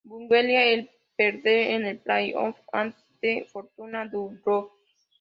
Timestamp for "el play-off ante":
1.85-3.45